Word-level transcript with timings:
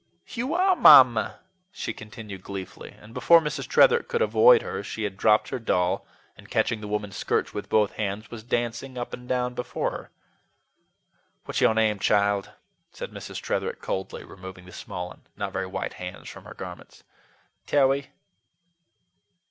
You 0.29 0.55
are 0.55 0.75
Mamma!" 0.75 1.41
she 1.71 1.93
continued 1.93 2.41
gleefully; 2.41 2.89
and 2.99 3.13
before 3.13 3.39
Mrs. 3.39 3.67
Tretherick 3.67 4.07
could 4.07 4.23
avoid 4.23 4.63
her, 4.63 4.81
she 4.81 5.03
had 5.03 5.15
dropped 5.15 5.49
her 5.49 5.59
doll, 5.59 6.07
and, 6.35 6.49
catching 6.49 6.81
the 6.81 6.87
woman's 6.87 7.15
skirts 7.15 7.53
with 7.53 7.69
both 7.69 7.91
hands, 7.91 8.31
was 8.31 8.41
dancing 8.41 8.97
up 8.97 9.13
and 9.13 9.29
down 9.29 9.53
before 9.53 9.91
her. 9.91 10.11
"What's 11.45 11.61
your 11.61 11.75
name, 11.75 11.99
child?" 11.99 12.49
said 12.91 13.11
Mrs. 13.11 13.39
Tretherick 13.43 13.79
coldly, 13.79 14.23
removing 14.23 14.65
the 14.65 14.71
small 14.71 15.11
and 15.11 15.21
not 15.37 15.53
very 15.53 15.67
white 15.67 15.93
hands 15.93 16.27
from 16.27 16.45
her 16.45 16.55
garments. 16.55 17.03
"Tarry." 17.67 18.09